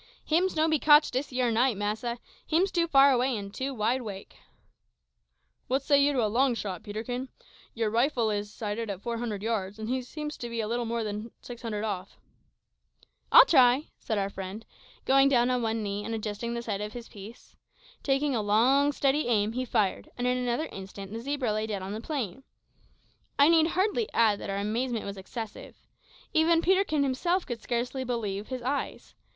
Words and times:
"Hims 0.25 0.55
no 0.55 0.67
be 0.67 0.79
cotched 0.79 1.11
dis 1.13 1.31
yer 1.31 1.51
night, 1.51 1.77
massa; 1.77 2.17
hims 2.47 2.71
too 2.71 2.87
far 2.87 3.11
away 3.11 3.37
an' 3.37 3.51
too 3.51 3.71
wide 3.71 4.01
'wake." 4.01 4.35
"What 5.67 5.83
say 5.83 6.01
you 6.03 6.11
to 6.13 6.25
a 6.25 6.25
long 6.37 6.55
shot, 6.55 6.81
Peterkin? 6.81 7.29
Your 7.75 7.91
rifle 7.91 8.31
is 8.31 8.51
sighted 8.51 8.89
for 8.89 8.97
four 8.97 9.17
hundred 9.19 9.43
yards, 9.43 9.77
and 9.77 9.89
he 9.89 10.01
seems 10.01 10.37
to 10.37 10.49
be 10.49 10.65
little 10.65 10.85
more 10.85 11.03
than 11.03 11.29
six 11.39 11.61
hundred 11.61 11.83
off." 11.83 12.17
"I'll 13.31 13.45
try," 13.45 13.89
said 13.99 14.17
our 14.17 14.31
friend, 14.31 14.65
going 15.05 15.29
down 15.29 15.51
on 15.51 15.61
one 15.61 15.83
knee 15.83 16.03
and 16.03 16.15
adjusting 16.15 16.55
the 16.55 16.63
sight 16.63 16.81
of 16.81 16.93
his 16.93 17.07
piece. 17.07 17.55
Taking 18.01 18.35
a 18.35 18.41
long, 18.41 18.93
steady 18.93 19.27
aim, 19.27 19.51
he 19.51 19.65
fired, 19.65 20.09
and 20.17 20.25
in 20.25 20.35
another 20.35 20.65
instant 20.71 21.11
the 21.13 21.19
zebra 21.21 21.53
lay 21.53 21.67
dead 21.67 21.83
on 21.83 21.93
the 21.93 22.01
plain. 22.01 22.43
I 23.37 23.49
need 23.49 23.67
hardly 23.67 24.11
add 24.13 24.39
that 24.39 24.49
our 24.49 24.57
amazement 24.57 25.05
was 25.05 25.17
excessive. 25.17 25.75
Even 26.33 26.63
Peterkin 26.63 27.03
himself 27.03 27.45
could 27.45 27.61
scarcely 27.61 28.03
believe 28.03 28.47
his 28.47 28.63
eyes. 28.63 29.13